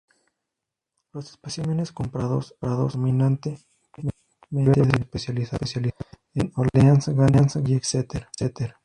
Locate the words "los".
1.13-1.29